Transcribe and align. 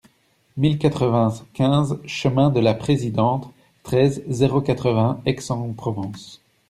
mille 0.57 0.79
quatre-vingt-quinze 0.79 1.99
chemin 2.07 2.49
de 2.49 2.59
la 2.59 2.73
Présidente, 2.73 3.51
treize, 3.83 4.23
zéro 4.29 4.59
quatre-vingts, 4.59 5.21
Aix-en-Provence 5.27 6.41